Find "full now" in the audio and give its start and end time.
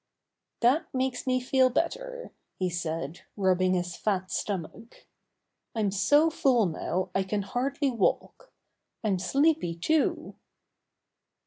6.31-7.11